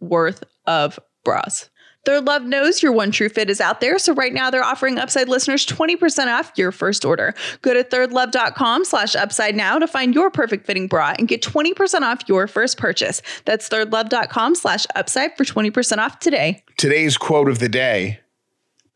[0.00, 1.68] worth of bras.
[2.04, 3.98] Third Love knows your one true fit is out there.
[3.98, 7.34] So right now they're offering Upside listeners 20% off your first order.
[7.62, 12.02] Go to thirdlove.com slash upside now to find your perfect fitting bra and get 20%
[12.02, 13.22] off your first purchase.
[13.44, 16.64] That's thirdlove.com slash upside for 20% off today.
[16.76, 18.20] Today's quote of the day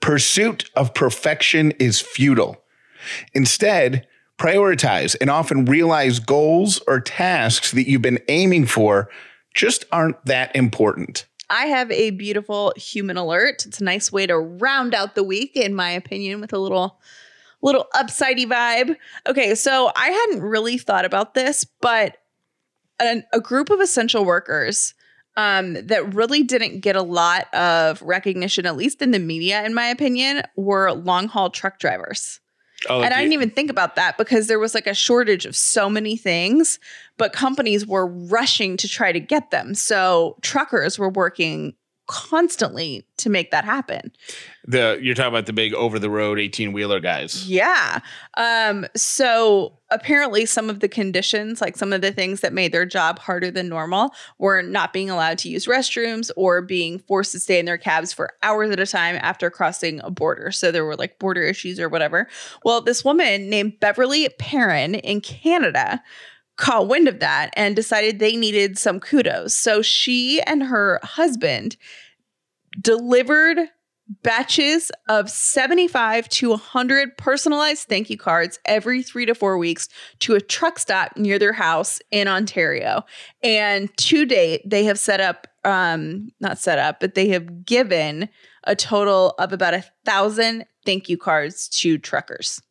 [0.01, 2.62] Pursuit of perfection is futile.
[3.35, 4.07] Instead,
[4.38, 9.09] prioritize and often realize goals or tasks that you've been aiming for
[9.55, 11.27] just aren't that important.
[11.49, 13.67] I have a beautiful human alert.
[13.67, 17.01] It's a nice way to round out the week, in my opinion, with a little
[17.63, 18.97] little upsidey vibe.
[19.27, 22.19] Okay, so I hadn't really thought about this, but
[23.01, 24.95] an, a group of essential workers
[25.37, 29.75] um, that really didn't get a lot of recognition, at least in the media, in
[29.75, 32.41] my opinion, were long haul truck drivers.
[32.89, 35.57] Oh, and I didn't even think about that because there was like a shortage of
[35.57, 36.79] so many things,
[37.17, 39.75] but companies were rushing to try to get them.
[39.75, 41.75] So truckers were working
[42.07, 44.12] constantly to make that happen.
[44.66, 47.49] the you're talking about the big over the road 18 wheeler guys.
[47.49, 48.01] Yeah.
[48.37, 52.87] Um so apparently some of the conditions like some of the things that made their
[52.87, 57.40] job harder than normal were not being allowed to use restrooms or being forced to
[57.40, 60.51] stay in their cabs for hours at a time after crossing a border.
[60.51, 62.29] So there were like border issues or whatever.
[62.64, 66.03] Well, this woman named Beverly Perrin in Canada
[66.57, 69.55] caught wind of that and decided they needed some kudos.
[69.55, 71.77] So she and her husband
[72.81, 73.59] delivered
[74.23, 79.88] batches of 75 to 100 personalized thank you cards every three to four weeks
[80.21, 83.05] to a truck stop near their house in Ontario.
[83.42, 88.29] And to date, they have set up, um, not set up, but they have given
[88.64, 92.62] a total of about a thousand thank you cards to truckers.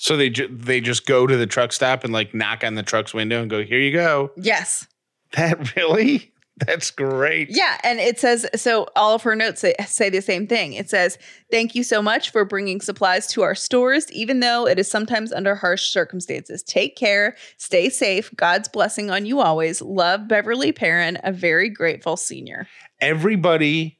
[0.00, 2.82] So they ju- they just go to the truck stop and like knock on the
[2.82, 4.88] truck's window and go, "Here you go." Yes.
[5.32, 6.32] That really?
[6.56, 7.50] That's great.
[7.50, 8.86] Yeah, and it says so.
[8.96, 10.72] All of her notes say, say the same thing.
[10.72, 11.18] It says,
[11.50, 15.34] "Thank you so much for bringing supplies to our stores, even though it is sometimes
[15.34, 16.62] under harsh circumstances.
[16.62, 18.30] Take care, stay safe.
[18.36, 19.82] God's blessing on you always.
[19.82, 22.66] Love, Beverly Perrin, a very grateful senior."
[23.02, 23.98] Everybody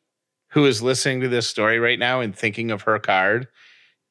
[0.52, 3.48] who is listening to this story right now and thinking of her card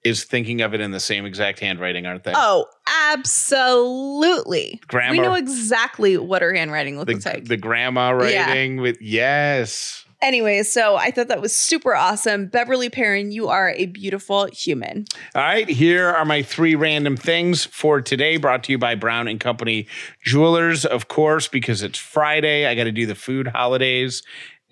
[0.04, 2.34] is thinking of it in the same exact handwriting, aren't they?
[2.36, 2.66] Oh,
[3.10, 4.80] absolutely.
[4.88, 7.46] Grandma- We know exactly what her handwriting the, looks like.
[7.46, 10.06] the grandma writing with yes.
[10.22, 12.48] Anyway, so I thought that was super awesome.
[12.48, 15.06] Beverly Perrin, you are a beautiful human.
[15.34, 19.30] All right, here are my three random things for today, brought to you by Brown
[19.30, 19.88] and Company
[20.26, 22.66] Jewelers, of course, because it's Friday.
[22.66, 24.22] I got to do the food holidays.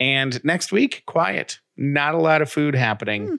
[0.02, 1.60] And next week, quiet.
[1.78, 3.36] Not a lot of food happening hmm.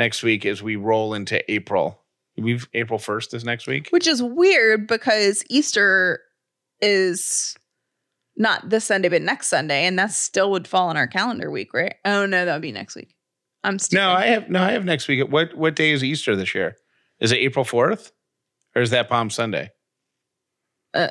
[0.00, 2.00] Next week as we roll into April.
[2.38, 3.88] We've April 1st is next week.
[3.90, 6.22] Which is weird because Easter
[6.80, 7.54] is
[8.34, 11.74] not this Sunday, but next Sunday, and that still would fall on our calendar week,
[11.74, 11.96] right?
[12.06, 13.14] Oh no, that would be next week.
[13.62, 14.00] I'm stupid.
[14.00, 15.30] No, I have no, I have next week.
[15.30, 16.76] What what day is Easter this year?
[17.20, 18.12] Is it April 4th?
[18.74, 19.70] Or is that Palm Sunday?
[20.94, 21.08] Uh,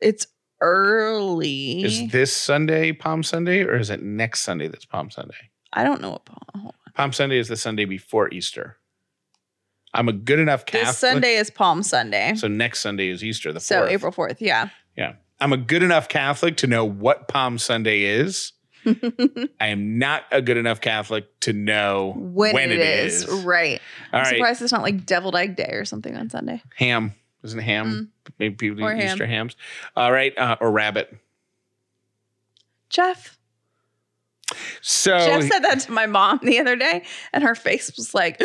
[0.00, 0.26] it's
[0.62, 1.82] early.
[1.82, 5.50] Is this Sunday Palm Sunday or is it next Sunday that's Palm Sunday?
[5.74, 6.72] I don't know what Paul.
[6.96, 8.78] Palm Sunday is the Sunday before Easter.
[9.92, 10.86] I'm a good enough Catholic.
[10.88, 12.34] This Sunday is Palm Sunday.
[12.36, 13.62] So next Sunday is Easter, the 4th.
[13.62, 14.70] So April 4th, yeah.
[14.96, 15.14] Yeah.
[15.40, 18.52] I'm a good enough Catholic to know what Palm Sunday is.
[18.86, 23.26] I am not a good enough Catholic to know When, when it is.
[23.28, 23.80] Right.
[24.12, 24.36] All I'm right.
[24.36, 26.62] surprised it's not like deviled egg day or something on Sunday.
[26.76, 27.14] Ham.
[27.42, 28.10] Isn't it ham?
[28.38, 28.84] Maybe people Mm.
[28.86, 29.12] Or eat ham.
[29.12, 29.56] Easter hams.
[29.96, 30.36] All right.
[30.36, 31.14] Uh, or rabbit.
[32.88, 33.35] Jeff.
[34.80, 38.40] So, Jeff said that to my mom the other day, and her face was like,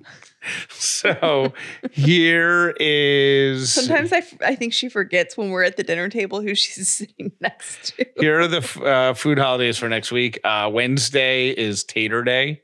[0.68, 1.52] so
[1.92, 6.40] here is sometimes I, f- I think she forgets when we're at the dinner table
[6.40, 8.06] who she's sitting next to.
[8.18, 10.38] here are the f- uh, food holidays for next week.
[10.44, 12.62] Uh, Wednesday is Tater Day.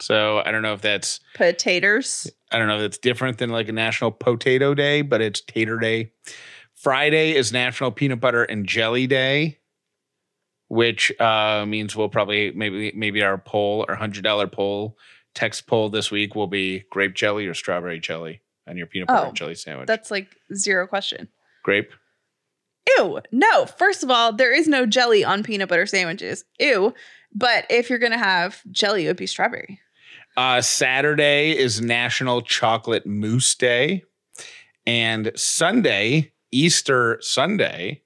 [0.00, 2.30] So I don't know if that's Potatoes.
[2.50, 5.78] I don't know if that's different than like a National Potato Day, but it's Tater
[5.78, 6.12] Day.
[6.74, 9.58] Friday is National Peanut Butter and Jelly Day,
[10.68, 14.96] which uh, means we'll probably maybe maybe our poll, our hundred dollar poll,
[15.34, 19.24] text poll this week will be grape jelly or strawberry jelly on your peanut butter
[19.26, 19.86] Oh, and jelly sandwich.
[19.86, 21.28] That's like zero question.
[21.62, 21.90] grape.
[22.98, 23.20] Ew.
[23.32, 26.44] No, first of all, there is no jelly on peanut butter sandwiches.
[26.60, 26.92] Ew.
[27.34, 29.80] But if you're going to have jelly, it would be strawberry.
[30.36, 34.04] Uh, Saturday is National Chocolate Mousse Day,
[34.86, 38.02] and Sunday, Easter Sunday,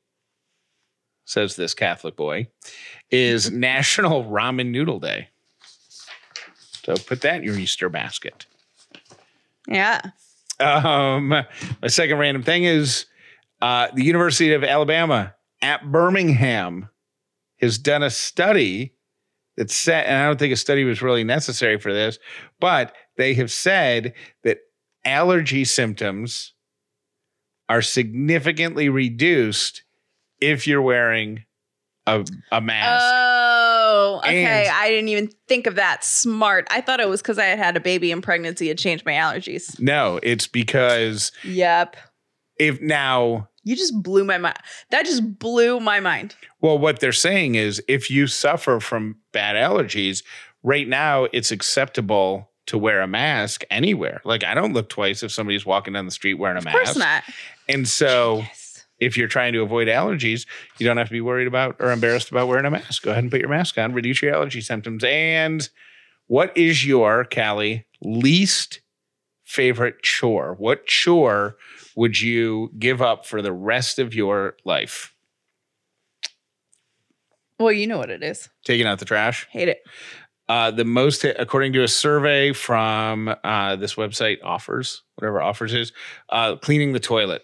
[1.28, 2.48] says this Catholic boy,
[3.10, 5.28] is National Ramen Noodle Day.
[6.84, 8.46] So put that in your Easter basket.
[9.66, 10.00] Yeah.
[10.58, 13.06] Um, my second random thing is
[13.60, 16.88] uh, the University of Alabama at Birmingham
[17.60, 18.94] has done a study
[19.56, 22.18] that said, and I don't think a study was really necessary for this,
[22.58, 24.14] but they have said
[24.44, 24.58] that
[25.04, 26.54] allergy symptoms
[27.68, 29.82] are significantly reduced
[30.40, 31.44] if you're wearing
[32.06, 33.04] a, a mask.
[33.06, 34.44] Oh, okay.
[34.66, 36.04] And- I didn't even think of that.
[36.04, 36.66] Smart.
[36.70, 38.70] I thought it was because I had had a baby in pregnancy.
[38.70, 39.78] It changed my allergies.
[39.80, 41.96] no, it's because Yep.
[42.58, 44.56] if now You just blew my mind.
[44.90, 46.34] That just blew my mind.
[46.62, 50.22] Well, what they're saying is if you suffer from bad allergies,
[50.62, 54.20] right now it's acceptable to wear a mask anywhere.
[54.24, 56.76] Like I don't look twice if somebody's walking down the street wearing a Of mask.
[56.76, 57.22] course not.
[57.68, 58.44] And so.
[58.98, 60.46] If you're trying to avoid allergies,
[60.78, 63.02] you don't have to be worried about or embarrassed about wearing a mask.
[63.02, 65.04] Go ahead and put your mask on, reduce your allergy symptoms.
[65.04, 65.68] And
[66.26, 68.80] what is your, Callie, least
[69.44, 70.54] favorite chore?
[70.58, 71.56] What chore
[71.96, 75.14] would you give up for the rest of your life?
[77.58, 78.48] Well, you know what it is.
[78.64, 79.46] Taking out the trash?
[79.50, 79.80] Hate it.
[80.48, 85.92] Uh, the most, according to a survey from uh, this website, offers whatever offers is,
[86.30, 87.42] uh, cleaning the toilet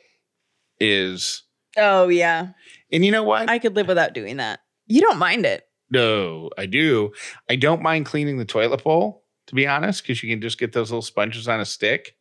[0.80, 1.42] is.
[1.76, 2.48] Oh, yeah.
[2.92, 3.48] And you know what?
[3.50, 4.60] I could live without doing that.
[4.87, 5.66] You don't mind it.
[5.90, 7.12] no, I do.
[7.48, 10.72] I don't mind cleaning the toilet bowl, to be honest, because you can just get
[10.72, 12.16] those little sponges on a stick.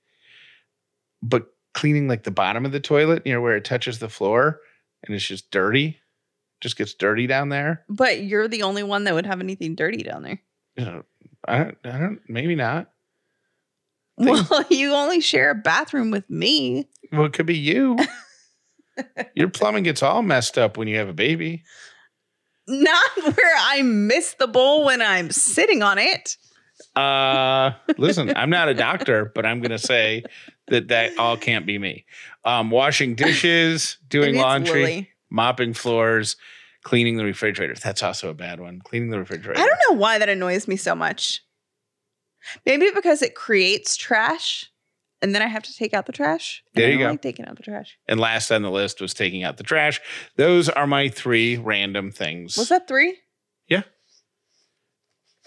[1.22, 4.60] But cleaning like the bottom of the toilet, you know, where it touches the floor
[5.04, 6.00] and it's just dirty,
[6.62, 7.84] just gets dirty down there.
[7.89, 10.39] But you're the only one that would have anything dirty down there.
[10.78, 11.04] You know,
[11.48, 12.89] I don't, I don't, maybe not.
[14.16, 16.88] Well, you only share a bathroom with me.
[17.12, 17.98] Well, it could be you.
[19.36, 21.64] Your plumbing gets all messed up when you have a baby.
[22.68, 26.38] Not where I miss the bowl when I'm sitting on it.
[26.96, 30.24] Uh, listen, I'm not a doctor, but I'm going to say
[30.68, 32.06] that that all can't be me.
[32.46, 36.38] Um, washing dishes, doing laundry, mopping floors,
[36.84, 37.76] Cleaning the refrigerator.
[37.76, 38.82] That's also a bad one.
[38.82, 39.60] Cleaning the refrigerator.
[39.60, 41.41] I don't know why that annoys me so much.
[42.66, 44.70] Maybe because it creates trash
[45.24, 46.61] and then I have to take out the trash.
[46.76, 47.09] There you go.
[47.09, 47.97] like taking out the trash.
[48.07, 50.01] And last on the list was taking out the trash.
[50.36, 52.57] Those are my three random things.
[52.57, 53.17] Was that three?
[53.69, 53.84] Yeah.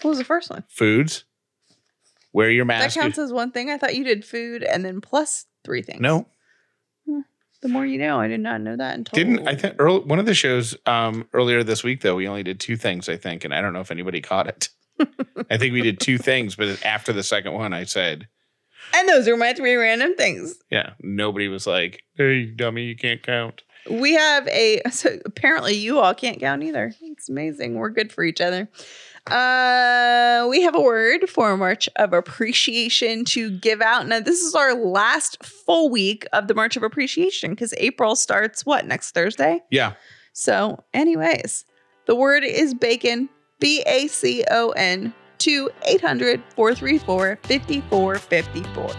[0.01, 0.63] What was the first one?
[0.67, 1.25] Foods.
[2.33, 2.95] Wear your mask.
[2.95, 3.69] That counts as one thing.
[3.69, 6.01] I thought you did food and then plus three things.
[6.01, 6.27] no,
[7.61, 8.19] The more you know.
[8.19, 11.63] I did not know that until didn't I think one of the shows um, earlier
[11.63, 13.91] this week though we only did two things I think and I don't know if
[13.91, 14.69] anybody caught it.
[15.51, 18.27] I think we did two things, but after the second one, I said,
[18.93, 20.55] And those are my three random things.
[20.69, 25.99] "Yeah." Nobody was like, "Hey, dummy, you can't count." We have a so apparently you
[25.99, 26.93] all can't count either.
[27.01, 27.75] It's amazing.
[27.75, 28.69] We're good for each other.
[29.27, 34.07] Uh we have a word for March of Appreciation to give out.
[34.07, 38.65] Now this is our last full week of the March of Appreciation because April starts
[38.65, 39.61] what next Thursday?
[39.69, 39.93] Yeah,
[40.33, 41.65] So, anyways,
[42.05, 43.29] the word is bacon,
[43.59, 48.89] B A C O N, to 800 434 5454.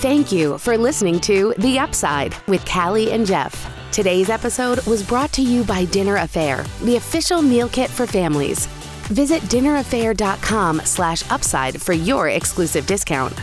[0.00, 3.70] Thank you for listening to The Upside with Callie and Jeff.
[3.92, 8.66] Today's episode was brought to you by Dinner A'Fare, the official meal kit for families.
[9.08, 13.34] Visit dinnerafare.com slash upside for your exclusive discount.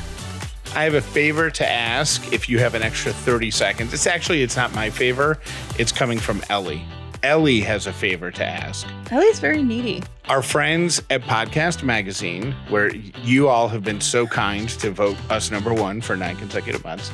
[0.73, 2.31] I have a favor to ask.
[2.31, 5.39] If you have an extra thirty seconds, it's actually it's not my favor.
[5.77, 6.83] It's coming from Ellie.
[7.23, 8.87] Ellie has a favor to ask.
[9.11, 10.03] Ellie's very needy.
[10.29, 12.93] Our friends at Podcast Magazine, where
[13.23, 17.11] you all have been so kind to vote us number one for nine consecutive months,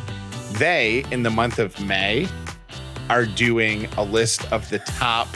[0.54, 2.28] they, in the month of May,
[3.10, 5.28] are doing a list of the top,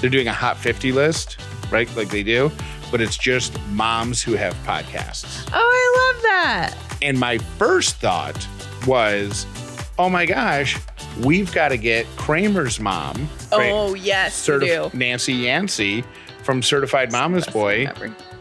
[0.00, 1.38] they're doing a hot 50 list,
[1.70, 1.94] right?
[1.96, 2.50] Like they do,
[2.90, 5.48] but it's just moms who have podcasts.
[5.52, 6.74] Oh, I love that.
[7.02, 8.46] And my first thought
[8.86, 9.46] was,
[9.98, 10.78] oh my gosh,
[11.22, 13.28] we've got to get Kramer's mom?
[13.52, 14.96] Oh, yes, Certif- do.
[14.98, 16.04] Nancy Yancey
[16.42, 17.88] from Certified Mama's Boy.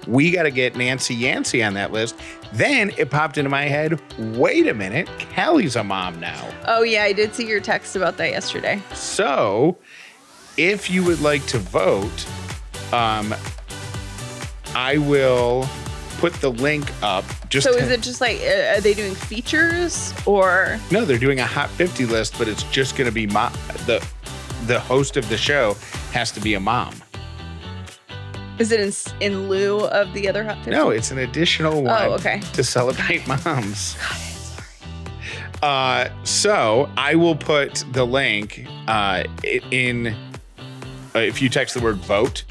[0.08, 2.16] We got to get Nancy Yancey on that list.
[2.54, 4.02] Then it popped into my head
[4.38, 6.50] wait a minute, Callie's a mom now.
[6.66, 8.82] Oh, yeah, I did see your text about that yesterday.
[8.94, 9.78] So
[10.58, 12.26] if you would like to vote,
[12.92, 13.36] um,
[14.76, 15.68] I will
[16.20, 17.26] put the link up.
[17.50, 20.80] Just So to- is it just like, uh, are they doing features or?
[20.92, 23.52] No, they're doing a hot 50 list, but it's just going to be mo-
[23.86, 24.06] the
[24.68, 25.76] the host of the show
[26.12, 26.94] has to be a mom.
[28.58, 28.92] Is it in,
[29.22, 30.72] in lieu of the other hot 50?
[30.72, 32.42] No, it's an additional one Oh, okay.
[32.54, 33.96] to celebrate moms.
[35.62, 39.24] Uh, so I will put the link uh,
[39.72, 40.08] in
[41.16, 42.44] uh, if you text the word vote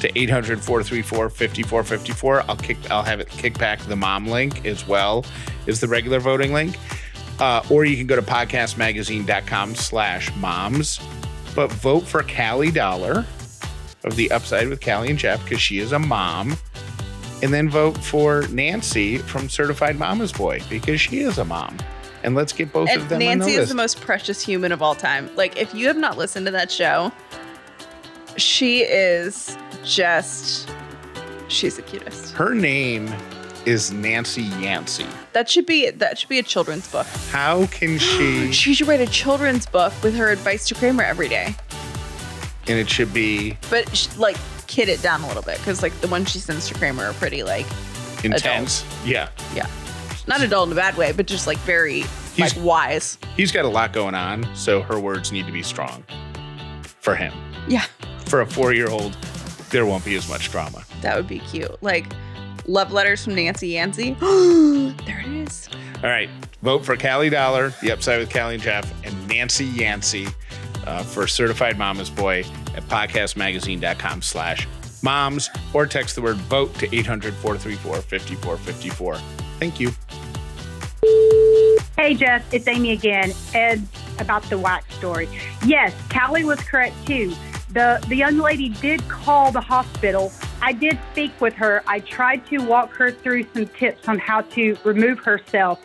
[0.00, 4.86] to 800 434 5454 I'll kick I'll have it kick back the mom link as
[4.86, 5.24] well
[5.66, 6.78] as the regular voting link
[7.40, 10.98] uh, or you can go to podcastmagazine.com slash moms
[11.56, 13.26] but vote for Callie Dauler
[14.04, 16.56] of the upside with Callie and Jeff because she is a mom
[17.42, 21.78] and then vote for Nancy from Certified Mama's Boy because she is a mom.
[22.22, 24.70] And let's get both of And them on Nancy the is the most precious human
[24.72, 25.30] of all time.
[25.36, 27.12] Like, if you have not listened to that show,
[28.36, 30.70] she is just,
[31.48, 32.32] she's the cutest.
[32.34, 33.06] Her name
[33.66, 35.06] is Nancy Yancey.
[35.32, 37.06] That should be that should be a children's book.
[37.30, 38.52] How can she?
[38.52, 41.54] She should write a children's book with her advice to Kramer every day,
[42.68, 44.36] and it should be but sh- like
[44.66, 47.12] kid it down a little bit because like the ones she sends to Kramer are
[47.14, 47.66] pretty like
[48.24, 48.84] intense.
[49.04, 49.66] Yeah, yeah,
[50.26, 52.02] not adult in a bad way, but just like very
[52.38, 53.18] like He's- wise.
[53.36, 56.04] he's got a lot going on, so her words need to be strong
[57.00, 57.32] for him.
[57.68, 57.84] Yeah,
[58.26, 59.16] For a four-year-old,
[59.70, 60.84] there won't be as much drama.
[61.02, 61.82] that would be cute.
[61.82, 62.06] Like
[62.66, 64.12] love letters from Nancy Yancey.
[64.20, 65.68] there it is.
[66.02, 66.28] All right,
[66.62, 70.26] vote for Callie Dauler, the upside with Callie and Jeff, and Nancy Yancey
[70.86, 72.40] uh, for Certified Mama's Boy
[72.74, 74.68] at podcastmagazine.com slash
[75.02, 79.20] moms or text the word vote to 800-434-5454.
[79.58, 79.90] Thank you.
[81.96, 83.32] Hey, Jeff, it's Amy again.
[83.54, 83.86] Ed,
[84.18, 85.28] about the wax story.
[85.64, 87.34] Yes, Callie was correct too.
[87.70, 90.30] The the young lady did call the hospital.
[90.62, 91.82] I did speak with her.
[91.86, 95.80] I tried to walk her through some tips on how to remove herself.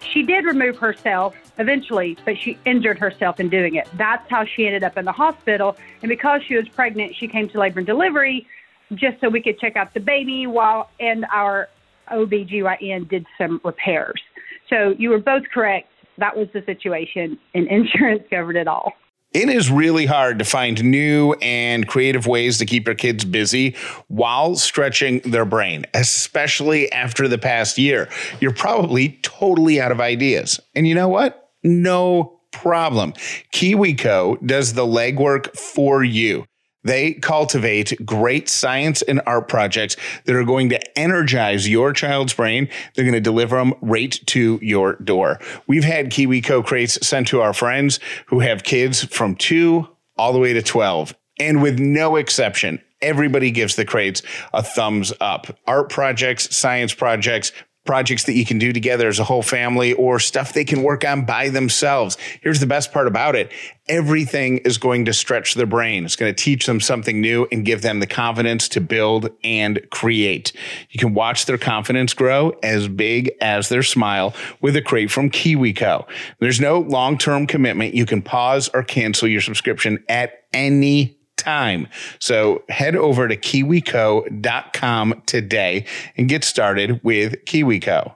[0.00, 3.88] She did remove herself eventually, but she injured herself in doing it.
[3.94, 5.76] That's how she ended up in the hospital.
[6.02, 8.46] And because she was pregnant, she came to labor and delivery
[8.94, 11.68] just so we could check out the baby while and our
[12.10, 14.20] OBGYN did some repairs.
[14.68, 15.88] So you were both correct.
[16.18, 18.92] That was the situation, and insurance covered it all.
[19.34, 23.74] It is really hard to find new and creative ways to keep your kids busy
[24.06, 28.08] while stretching their brain, especially after the past year.
[28.38, 30.60] You're probably totally out of ideas.
[30.76, 31.50] And you know what?
[31.64, 33.12] No problem.
[33.52, 36.46] KiwiCo does the legwork for you.
[36.84, 42.68] They cultivate great science and art projects that are going to energize your child's brain.
[42.94, 45.40] They're going to deliver them right to your door.
[45.66, 50.38] We've had KiwiCo crates sent to our friends who have kids from two all the
[50.38, 51.14] way to 12.
[51.40, 54.22] And with no exception, everybody gives the crates
[54.52, 55.58] a thumbs up.
[55.66, 57.52] Art projects, science projects,
[57.84, 61.04] projects that you can do together as a whole family or stuff they can work
[61.04, 62.16] on by themselves.
[62.40, 63.52] Here's the best part about it.
[63.88, 66.06] Everything is going to stretch their brain.
[66.06, 69.86] It's going to teach them something new and give them the confidence to build and
[69.90, 70.52] create.
[70.90, 75.28] You can watch their confidence grow as big as their smile with a crate from
[75.28, 76.06] KiwiCo.
[76.38, 77.94] There's no long-term commitment.
[77.94, 81.88] You can pause or cancel your subscription at any time.
[82.18, 85.86] So head over to kiwico.com today
[86.16, 88.14] and get started with KiwiCo.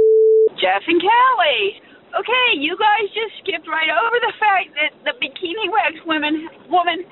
[0.66, 1.78] Jeff and Kelly.
[2.18, 7.05] Okay, you guys just skipped right over the fact that the bikini wax woman woman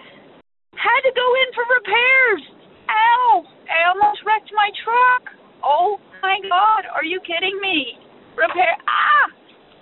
[0.74, 2.41] had to go in for repairs.
[2.89, 3.45] Ow!
[3.70, 5.38] I almost wrecked my truck.
[5.62, 7.93] Oh my god, are you kidding me?
[8.34, 9.30] Repair ah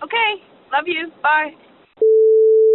[0.04, 0.44] okay.
[0.76, 1.08] Love you.
[1.24, 1.56] Bye.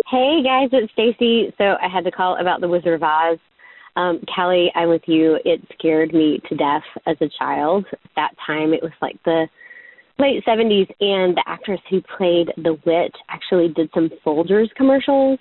[0.08, 1.52] Hey guys, it's Stacy.
[1.58, 3.36] So I had to call about the Wizard of Oz.
[3.96, 5.36] Um, Kelly, I'm with you.
[5.44, 7.84] It scared me to death as a child.
[7.92, 9.44] At that time, it was like the
[10.18, 15.38] late 70s, and the actress who played the witch actually did some Folgers commercials,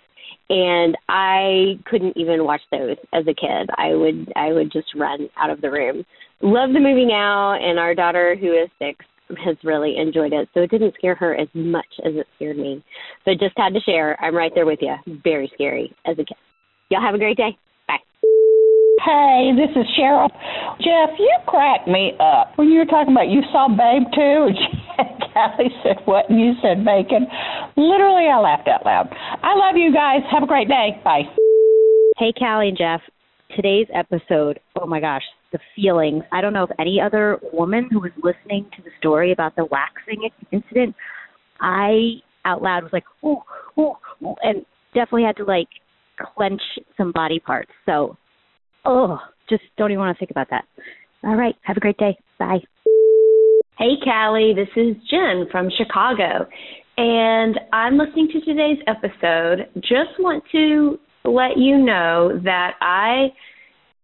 [0.49, 3.69] and I couldn't even watch those as a kid.
[3.77, 6.05] I would I would just run out of the room.
[6.41, 9.05] Love the movie now, and our daughter, who is six,
[9.43, 10.49] has really enjoyed it.
[10.53, 12.83] So it didn't scare her as much as it scared me.
[13.23, 14.21] So just had to share.
[14.23, 14.95] I'm right there with you.
[15.23, 16.37] Very scary as a kid.
[16.89, 17.57] Y'all have a great day.
[19.03, 20.29] Hey, this is Cheryl.
[20.79, 24.49] Jeff, you cracked me up when you were talking about you saw Babe too.
[24.97, 26.29] And Callie said what?
[26.29, 27.27] And you said bacon.
[27.75, 29.09] Literally, I laughed out loud.
[29.43, 30.21] I love you guys.
[30.31, 31.01] Have a great day.
[31.03, 31.23] Bye.
[32.17, 33.01] Hey, Callie and Jeff.
[33.53, 36.23] Today's episode, oh my gosh, the feelings.
[36.31, 39.65] I don't know if any other woman who was listening to the story about the
[39.65, 40.95] waxing incident,
[41.59, 43.43] I out loud was like, oh,
[43.77, 45.67] oh, oh, and definitely had to like
[46.35, 46.61] clench
[46.95, 47.71] some body parts.
[47.85, 48.15] So,
[48.85, 49.19] oh,
[49.49, 50.65] just don't even want to think about that.
[51.23, 51.55] All right.
[51.63, 52.17] Have a great day.
[52.39, 52.59] Bye.
[53.77, 56.47] Hey, Callie, this is Jen from Chicago,
[56.97, 59.67] and I'm listening to today's episode.
[59.81, 63.33] Just want to let you know that I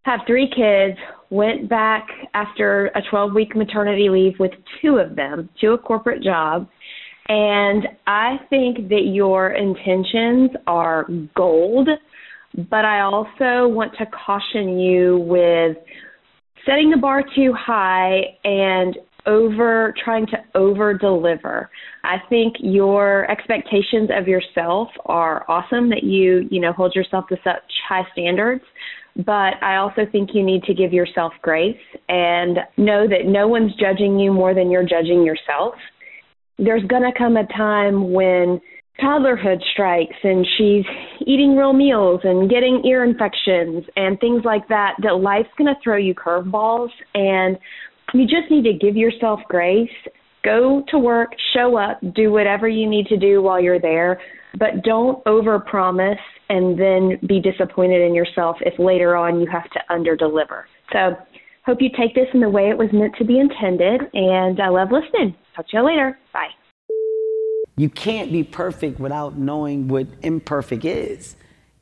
[0.04, 0.98] have three kids,
[1.30, 4.52] went back after a 12 week maternity leave with
[4.82, 6.68] two of them to a corporate job.
[7.30, 11.88] And I think that your intentions are gold,
[12.70, 15.78] but I also want to caution you with
[16.66, 21.70] setting the bar too high and over trying to over deliver.
[22.04, 27.38] I think your expectations of yourself are awesome that you, you know, hold yourself to
[27.43, 28.64] such high standards,
[29.18, 31.78] but I also think you need to give yourself grace
[32.10, 35.76] and know that no one's judging you more than you're judging yourself.
[36.58, 38.60] There's going to come a time when
[39.00, 40.86] toddlerhood strikes and she's
[41.22, 45.80] eating real meals and getting ear infections and things like that that life's going to
[45.84, 47.58] throw you curveballs and
[48.14, 49.89] you just need to give yourself grace.
[50.44, 54.20] Go to work, show up, do whatever you need to do while you're there,
[54.58, 56.18] but don't overpromise
[56.50, 60.64] and then be disappointed in yourself if later on you have to underdeliver.
[60.92, 61.16] So,
[61.66, 64.70] hope you take this in the way it was meant to be intended, and I
[64.70, 65.36] love listening.
[65.56, 66.18] Talk to you later.
[66.34, 66.50] Bye.
[67.78, 71.36] You can't be perfect without knowing what imperfect is.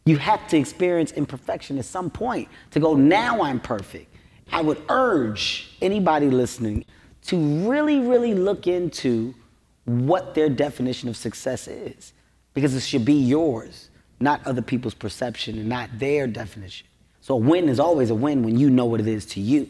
[0.06, 4.16] You have to experience imperfection at some point to go, now I'm perfect.
[4.52, 6.86] I would urge anybody listening
[7.24, 7.38] to
[7.70, 9.34] really, really look into
[9.86, 12.14] what their definition of success is
[12.54, 16.88] because it should be yours, not other people's perception and not their definition.
[17.22, 19.70] So a win is always a win when you know what it is to you.